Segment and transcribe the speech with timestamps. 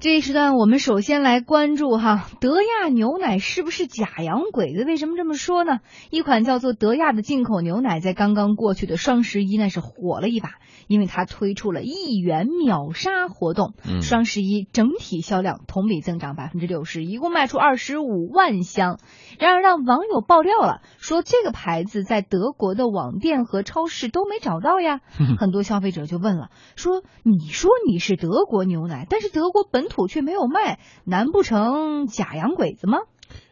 [0.00, 4.84] 这一时段，我们首先来关注哈，德亚牛奶是不是假洋鬼子？
[4.84, 5.80] 为什么这么说呢？
[6.10, 10.50] 一款叫做德亚的进口牛奶，在刚刚过去的双十一那是火了一把，
[10.86, 13.74] 因为它推出了一元秒杀活动。
[13.88, 19.00] 嗯双十一整体销量同比增长百分之六十，一共卖出二十五万箱。
[19.40, 25.00] 然而，让网友爆料了，说这个牌子在德国的网店和超市都没找到呀。
[25.40, 32.98] 很多消费者就问了，说你说你是德国牛奶，但是德国本土却没有卖，难不成假洋鬼子吗？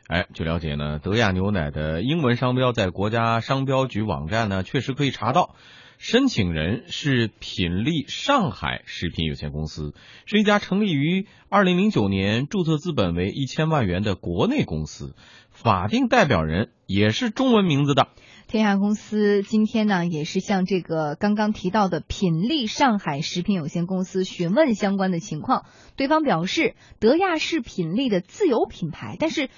[0.09, 5.57] 哎，据了解呢，德亚牛奶的英文商标在国家商标局网站呢确实可以查到，
[5.99, 9.95] 申请人是品力上海食品有限公司，
[10.27, 15.15] 是一家成立于二零零九年、注册资本为一千万元的国内公司，
[15.51, 18.09] 法定代表人也是中文名字的。
[18.47, 25.65] 天下公司今天呢，也是向这个刚刚提到的品力上海食品有限公司询问相关的情况。
[25.97, 29.49] 对方表示，德亚是品力的自有品牌，但是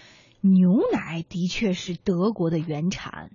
[0.40, 3.30] 牛奶的确是德国的原产。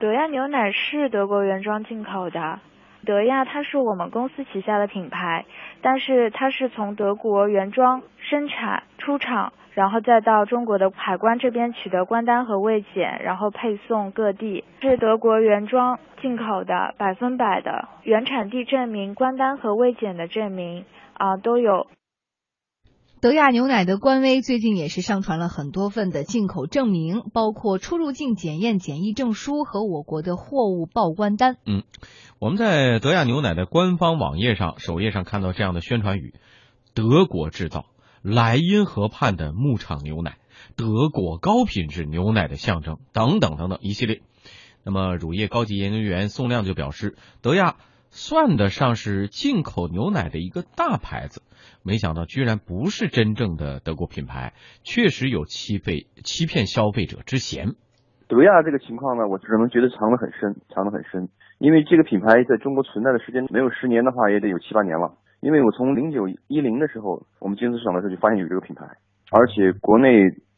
[0.00, 2.58] 德亚牛奶是德国原装进口的，
[3.04, 5.44] 德亚它是我们公司旗下的品牌，
[5.82, 21.86] 但是它是从德国原装生产出厂，然后再到中国的海关这边取得关单和卫检，然后配送各地，是德国原装进口的，百分百的原产地证明、关单和卫检的证明啊、都有。
[23.20, 31.58] 德亚牛奶的官微最近也是上传了很多份的进口证明，包括出入境检验检疫证书和我国的货物报关单。
[31.66, 31.82] 嗯
[32.38, 36.32] 我们在德亚牛奶的官方网页上首页上看到这样的宣传语：
[36.94, 37.84] 德国制造，
[38.22, 40.38] 莱茵河畔的牧场牛奶，
[40.74, 44.22] 德国高品质牛奶的象征，等等等等一系列。
[44.82, 47.76] 那么，乳业高级研究员宋亮就表示，德亚
[48.10, 51.42] 算得上是进口牛奶的一个大牌子，
[51.84, 57.74] 没想到居然不是真正的德国品牌，确实有欺费欺骗消费者之嫌。
[58.28, 61.28] 德亚这个情况呢，我只能觉得藏得很深，藏得很深。
[61.58, 65.14] 因为这个品牌在中国存在的时间没有十年的话，也得有七八年了。
[65.40, 68.86] 因为我从零九一零的时候，我们金丝市场的时候就发现有这个品牌，
[69.30, 70.08] 而且国内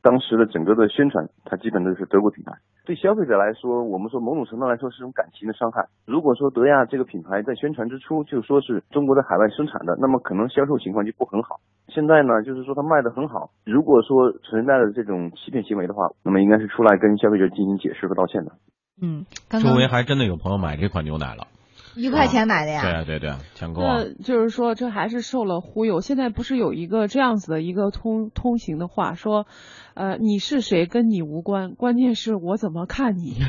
[0.03, 2.53] 当时的整个的宣传，它基本都是德国品牌。
[2.85, 5.87] 对消费者来说，我们说某种程度来说是一种感情的伤害。
[6.05, 11.61] 如果说德亚这个品牌在宣传之初就说是中国的海外生产的，那么可能销售情况就不很好。
[11.89, 13.51] 现在呢，就是说它卖的很好。
[13.65, 18.53] 如果说存在的这种欺骗行为的话，那么应该是出来跟消费者进行解释和道歉的。
[19.01, 21.47] 嗯，刚刚周围还真的有朋友买这款牛奶了。
[21.95, 22.83] 一块钱买的呀。
[22.83, 23.99] 对啊，对对啊，抢购啊。
[23.99, 26.01] 那就是说，这还是受了忽悠。
[26.01, 29.47] 现在不是有一个这样子的一个通通行的话，说，
[29.95, 33.37] 呃，你是谁跟你无关，关键是我怎么看你。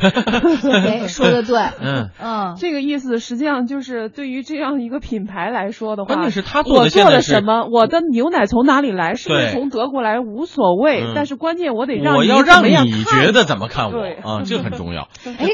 [0.72, 1.58] 哎，说的对。
[1.82, 12.74] 嗯嗯，这个意思实际上就是对于这样一个品牌来说的话，关键是他做我做了什么，我的牛奶从哪里来，是不是从德国来无所谓，嗯但是关键我得让你我要让你
[13.04, 15.08] 觉得怎么看我对啊，这很重要。
[15.26, 15.48] 哎，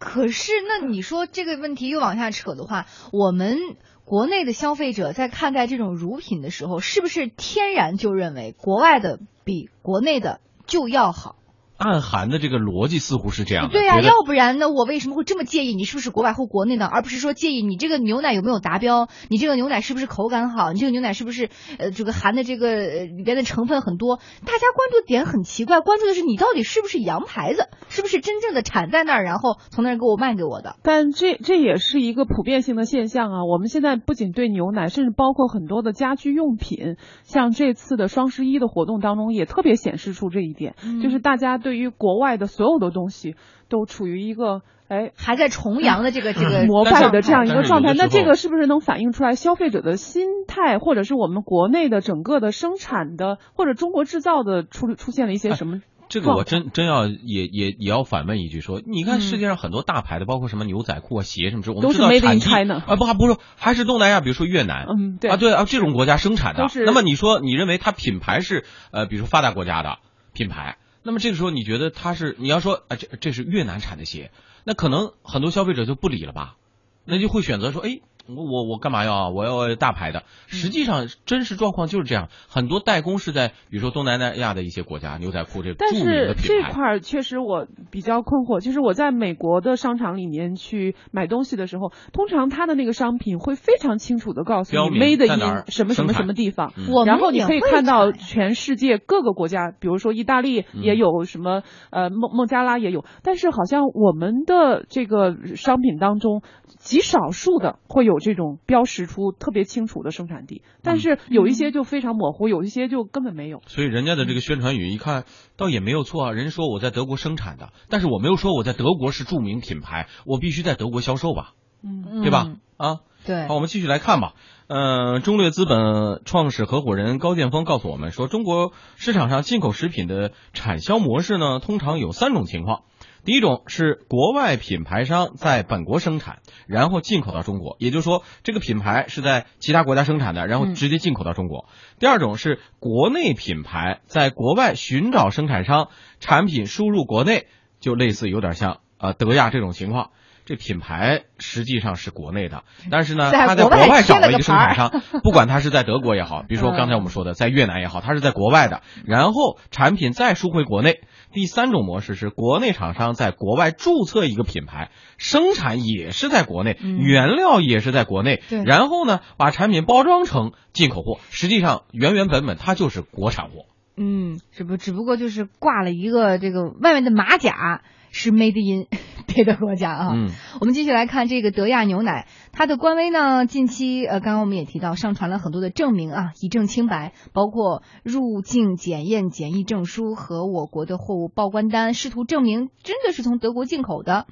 [0.00, 3.58] 可是那你说这个问题又往下扯的话，我们
[4.04, 11.36] 国内的消费者在看待这种乳品的时候，是不是天然就认为国外的比国内的就要好？
[11.80, 13.72] 暗含的这个逻辑似乎是这样的。
[13.72, 21.48] 对呀、要不然呢，我为什么会这么介意你是不是国外或国内的，而不是说介意你这个牛奶有没有达标，你这个牛奶是不是口感好，你这个牛奶是不是
[21.78, 24.16] 呃这个含的这个呃里边的成分很多？
[24.44, 30.76] 大家关注点很奇怪，关注的是你到底是不是洋牌子，是不是真正的产在那儿，然后从那儿给我卖给我的。
[30.82, 33.44] 但这这也是一个普遍性的现象啊！
[33.44, 43.36] 我们现在不仅对牛奶，甚至包括很多的家居用品，像这次的双十一的活动当中，也特别显示出这一点，嗯就是大家对于国外的所有的东西
[43.68, 47.94] 都处于一个哎还在崇洋的这个这个膜拜的这样一个状态。
[47.94, 55.80] 那这个是不是能反映出来消费者的心态，或者是我们国内的整个的生产的或者中国制造的出出现了一些什么？
[56.08, 69.98] 这个我真真要也也也要反问一句说，你看嗯世界上很多大牌的，包括什么牛仔裤啊、鞋什么之类，我都是们知道产地啊，不还不是还是东南亚，比如说越南，嗯，对啊，对啊，这种国家生产的那么你说你认为它品牌是呃，比如说发达国家的
[70.32, 74.30] 品牌，那么这个时候你觉得他是你要说啊，这这是越南产的鞋，
[74.64, 76.56] 那可能很多消费者就不理了吧，
[77.04, 78.00] 那就会选择说，哎。
[78.36, 79.28] 我我我干嘛要啊？
[79.30, 80.24] 我要大牌的。
[80.46, 82.28] 实际上，真实状况就是这样。
[82.48, 86.68] 很多代工是在，比如说东南亚的一些国家，牛仔裤这但著名是的品牌。
[86.68, 106.42] 这块儿确实我比较困惑，就是我在美国的商场里面去买东西的时候，通常他的那个商品会非常清楚的告诉你 made 在哪儿 in 什么什么什么地方，嗯我们然后你可以看到全世界各个国家，比如说意大利嗯也有什么、呃孟孟加拉也有，但是好像我们的这个商品当中
[106.78, 113.62] 极少数的会有这种标识出特别清楚的生产地，但是有一些就非常模糊，有一些就根本没有。
[113.66, 115.24] 所以人家的这个宣传语一看，
[115.56, 116.32] 倒也没有错啊。
[116.32, 122.52] 人家说我在德国生产的，但是我没有说我在德国是著名品牌，我必须在德国销售吧，嗯，对吧？
[122.76, 124.34] 啊，对好，我们继续来看吧。
[124.68, 132.84] 呃，中略资本创始合伙人高建峰告诉我们说，中国市场上进口食品的产销模式呢，通常有三种情况。
[133.24, 141.68] 第一种是国外品牌商在本国生产，然后进口到中国，也就是说，这个品牌是在其他国家生产的，然后直接进口到中国。
[141.98, 145.88] 第二种是国内品牌在国外寻找生产商，
[146.18, 147.46] 产品输入国内，
[147.78, 150.10] 就类似有点像呃德亚这种情况。
[150.50, 154.90] 这品牌实际上是国内的， 但是呢，在他在国外找了一个生产商，
[155.22, 161.02] 不管他是在德国也好，比如说刚才我们说的在越南也好，他是在国外的，然后产品再输回国内。
[161.32, 173.66] 第三种模式是国内厂商在国外注册一个品牌，生产也是在国内，嗯原料也是在国内，然后呢把产品包装成进口货，实际上原原本本它就是国产货。
[173.96, 178.86] 嗯，只不只不过就是挂了一个这个外面的马甲是 made in
[179.26, 180.10] 别的国家啊。
[180.14, 180.30] 嗯，
[180.60, 194.26] 我们继续来看这个德亚牛奶，它的官微呢，近期呃，刚刚我们也提到，上传了很多的证明啊，以证清白，包括入境检验检疫证书和我国的货物报关单，试图证明真的是从德国进口的。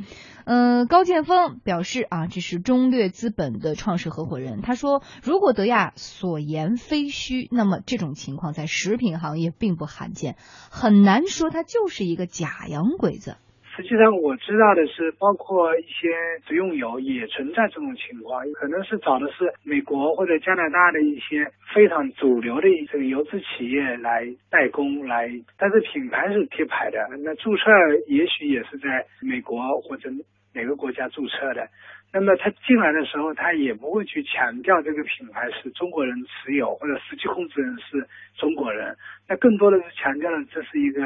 [0.51, 10.37] 嗯、高建峰表示啊，这是中略资本的创始合伙人，他说，如果德亚所言非虚，那么这种情况在食品行业并不罕见，
[10.71, 13.37] 很难说它就是一个假洋鬼子。
[13.79, 16.09] 实际上我知道的是，包括一些
[16.45, 27.71] 食用油也存在这种情况，可能是找的是美国或者加拿大的一些非常主流的这个油脂企业来代工来，但是品牌是贴牌的，那注册
[28.09, 30.11] 也许也是在美国或者
[30.55, 31.69] 哪个国家注册的。
[32.13, 38.07] 那么他进来的时候，他也不会去强调这个品牌是中国人持有或者实际控制人是
[38.37, 38.97] 中国人，
[39.29, 41.03] 那更多的是强调了这是一个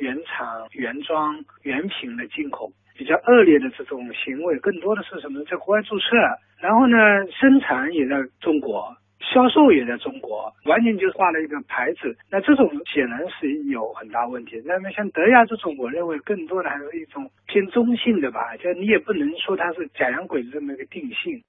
[0.00, 2.70] 原厂、原装、原品的进口。
[2.98, 5.44] 比较恶劣的这种行为，更多的是什么？
[5.44, 6.16] 在国外注册，
[6.58, 6.96] 然后呢，
[7.30, 8.96] 生产也在中国，
[9.32, 12.16] 销售也在中国，完全就挂了一个牌子。
[12.30, 14.62] 那这种显然是有很大问题。
[14.64, 21.42] 那么像德亚这种，我认为更多的还是一种偏中性的吧，就你也不能说它是假洋鬼子这么一个定性。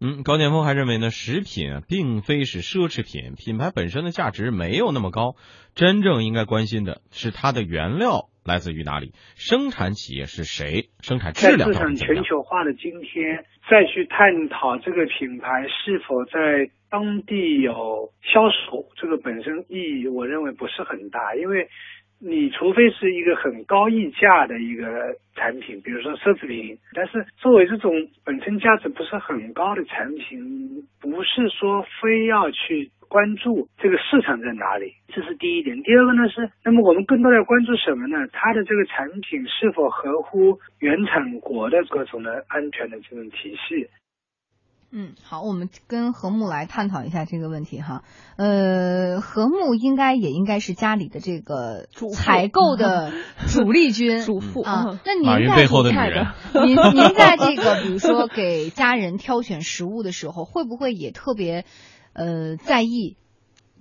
[0.00, 5.34] 嗯，高建峰还认为呢，食品并非是奢侈品，品牌本身的价值没有那么高，
[5.74, 12.24] 真正应该关心的是它的原料来自于哪里，生产企业是谁，生产质在量市场全到底怎么样。
[12.24, 21.68] 球化的今天，再去探讨这个品牌是否在当地有销售，这个本身意义我认为不是很大，因为
[22.18, 27.92] 你除非是一个很高溢价的一个产品，比如说奢侈品，但是作为这种
[28.24, 35.82] 本身价值不是很高的产品，不是说非要去关注这个市场在哪里，这是第一点。
[35.82, 38.28] 第二个呢是，那么我们更多的要关注什么呢？
[38.32, 43.88] 它的这个产品是否合乎原产国的各种的安全的这种体系。
[44.90, 48.04] 嗯，好，我们跟何木来探讨一下这个问题哈。
[48.38, 53.12] 呃，何木应该也应该是家里的这个主采购的
[53.52, 54.98] 主力军主妇啊嗯。
[55.04, 56.26] 那您在背后的女人，
[56.64, 61.66] 您 您在这个比如说给家人挑选食物的时候，会不会也特别
[62.18, 63.16] 呃在意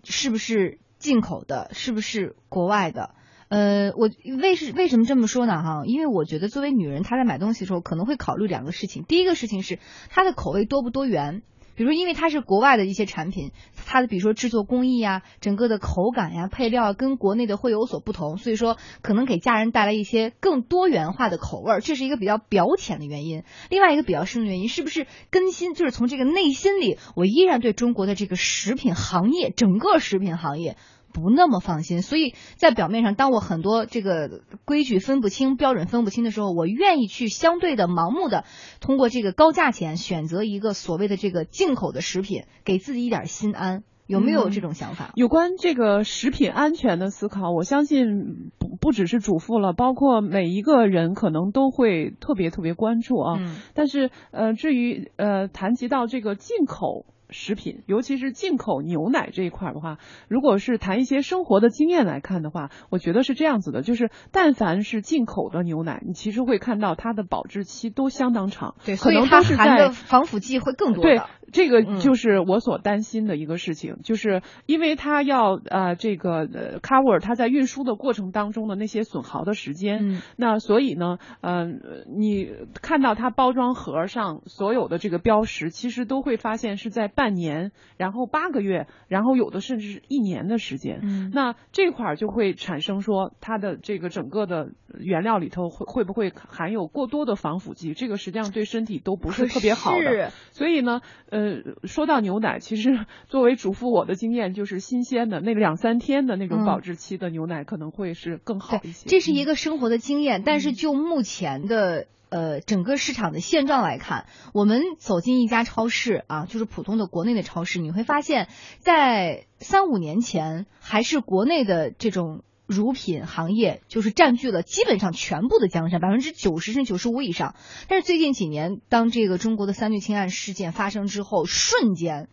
[0.04, 3.16] 是不是进口的，是不是国外的？
[3.50, 4.10] 呃，我
[4.42, 5.64] 为是为什么这么说呢？
[5.64, 9.04] 哈，因为我觉得作为女人，她在买东西的时候可能会考虑两个事情。
[9.08, 9.80] 第一个事情是
[10.10, 11.42] 她的口味多不多元，
[11.78, 13.52] 比如因为它是国外的一些产品，
[13.86, 23.44] 它的比如说制作工艺呀、整个的口感呀、配料跟国内的会有所不同，所以说可能给家人带来一些更多元化的口味儿，这是一个比较表浅的原因。
[23.70, 30.78] 另外一个比较深的原因，是不是更新就是从这个内心里，我依然对中国的这个食品行业，整个食品行业。
[31.22, 38.46] 不那么放心，所以在表面上，当我很多这个规矩分不清、标准分不清的时候，我愿意去相对的盲目的
[38.80, 43.84] 通过这个高价钱选择一个所谓的这个进口的食品，给自己一点心安。
[44.06, 45.12] 有没有这种想法？
[45.16, 53.36] 有关这个食品安全的思考，我相信不不只是主妇了，包括每一个人可能都会特别特别关注啊。
[53.38, 57.06] 嗯但是呃，至于呃谈及到这个进口。
[57.30, 81.82] 食品，尤其是进口牛奶这一块的话，如果是谈一些生活的经验来看的话，我觉得是这样子的，就是但凡是进口的牛奶，你其实会看到它的保质期都相当长，对，可所以它能都是在含的防腐剂会更多对的。，这个嗯就是我所担心的一个事情，就是因为它要呃这个呃 cover 它在运输的过程当中的那些损耗的时间，嗯那所以呢，嗯、
[82.18, 82.50] 你
[82.82, 91.00] 看到它包装盒上所有的这个标识，其实都会发现是在半年，然后八个月，然后有的甚至是一年的时间。
[91.04, 97.94] 嗯那这块儿就会产生说，它的这个整个的原料里头会会不会含有过多的防腐剂？
[97.94, 99.98] 这个实际上对身体都不是特别好的。
[99.98, 101.37] 是所以呢，呃，
[101.84, 109.10] 说到牛奶，其实 作为主妇我的经验就是新鲜的那两三天的那种嗯保质期的牛奶可能会是更好一些。
[109.10, 112.08] 这是一个个生活的经验，但嗯是就目前的。
[112.30, 127.56] 呃，整个市场的现状来看，我们走进一家超市啊，就是普通的国内的超市，你会发现在三五年前，还是国内的这种乳品行业就是占据了基本上全部的江山，百分之九十甚至九十五以上。
[127.88, 132.28] 但是最近几年，当这个中国的三聚氰胺事件发生之后，瞬间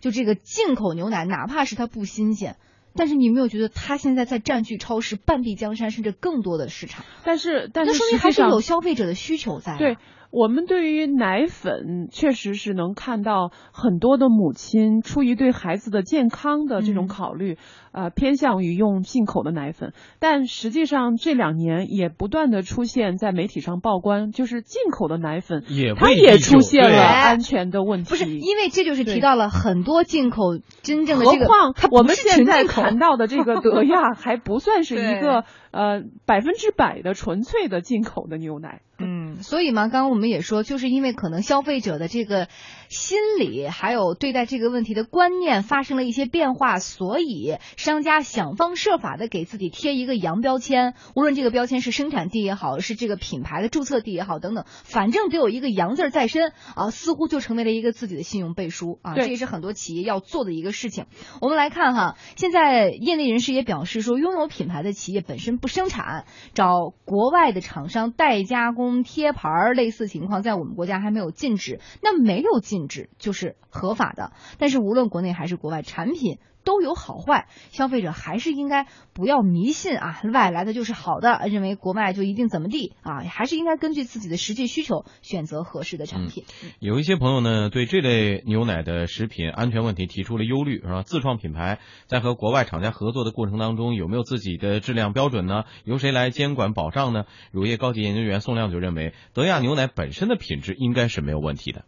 [0.00, 2.56] 就这个进口牛奶，哪怕是它不新鲜。
[2.94, 7.04] 但是你有没有觉得它现在在占据超市半壁江山，甚至更多的市场？
[7.22, 9.78] 但是但是那说明还是有消费者的需求在、啊。
[9.78, 9.96] 对，
[10.30, 17.56] 我们对于奶粉确实是能看到很多的母亲出于对孩子的健康的这种嗯考虑，
[17.92, 19.94] 呃，偏向于用进口的奶粉。
[20.18, 28.10] 但实际上这两年也不断的出现在媒体上曝光，就是进口的奶粉也它也出现了安全的问题。
[28.10, 38.82] 不是，因为这就是提到了很多进口真正的何这个，况我们现在谈到的这个德亚 还不算是一个呃百分之百的纯粹的进口的牛奶。
[39.00, 42.48] 嗯，所以嘛，刚刚我们也说，就是因为可能消费者的这个
[42.88, 61.06] 心理，还有对待这个问题的观念发生了一些变化，所以商家想方设法的给自己贴一个洋标签，无论这个标签是生产地也好，是这个品牌的注册地也好，等等，反正得有一个洋字儿在身啊，似乎就成为了一个自己的信用背书啊，这也是很多企业要做的一个事情。
[61.40, 71.80] 我们来看哈，现在业内人士也表示说，拥有品牌的企业本身不生产，找国外的厂商代加工、贴牌儿，类似情况在我们国家还没有禁止。
[72.02, 76.38] 那没有禁止就是合法的，但是无论国内还是国外，产品。
[76.64, 86.44] 都有好坏，消费者还是应该不要迷信啊，外来的就是好的，认为国外就一定怎么地啊，还是应该根据自己的实际需求选择合适的产品。
[86.78, 91.02] 有一些朋友呢，对这类牛奶的食品安全问题提出了忧虑，是吧？
[91.02, 95.64] 自创品牌在和国外厂家合作的过程当中，有没有自己的质量标准呢？
[95.84, 97.24] 由谁来监管保障呢？
[97.50, 101.86] 乳业高级研究员宋亮就认为，德亚牛奶本身的品质应该是没有问题的。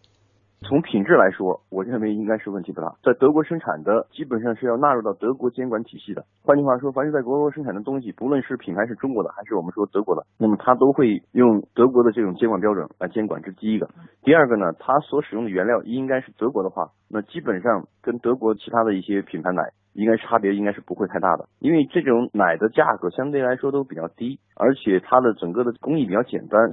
[0.62, 2.94] 从品质来说，我认为应该是问题不大。
[3.02, 6.24] 在德国生产的，基本上是要纳入到德国监管体系的。
[6.42, 13.88] 换句话说，凡是在德国生产的东西，不论是品牌是中国的，还是我们说德国的，那么它都会用德国的这种监管标准来监管，这是第一个。
[14.22, 19.62] 第二个呢，它所使用的原料应该是德国的话，那基本上跟德国其他的一些品牌奶
[19.94, 26.70] 应该差别应该是不会太大的，因为这种奶的价格相对来说都比较低，而且它的整个的工艺比较简单。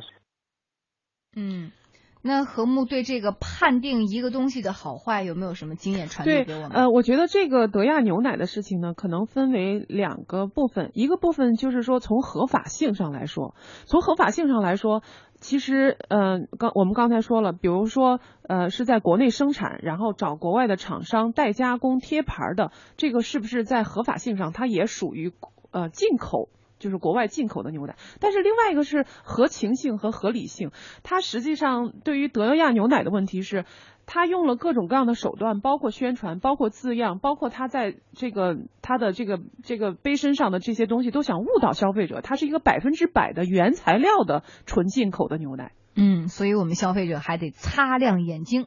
[1.37, 1.71] 嗯。
[2.21, 13.55] 那何木对这个判定一个东西的好坏有没有什么经验传递给我们？，呃，我觉得这个德亚牛奶的事情呢，可能分为两个部分，一个部分就是说从合法性上来说，
[13.85, 15.03] 从合法性上来说，
[15.39, 25.31] 其实，呃，刚我们刚才说了，比如说，呃，是在国内生产，然后找国外的厂商代加工贴牌的，这个是不是在合法性上它也属于
[25.71, 26.49] 呃进口？
[26.79, 30.71] 就是国外进口的牛奶，但是另外一个是合情性和合理性。
[31.03, 33.65] 它实际上对于德亚牛奶的问题是，
[34.05, 42.21] 它用了各种各样的手段，包括宣传，包括字样，包括它在这个它的这个这个杯身上的这些东西，都想误导消费者。
[42.21, 45.73] 它是一个百分之百的原材料的纯进口的牛奶。
[45.99, 48.65] 嗯，所以我们消费者还得擦亮眼睛。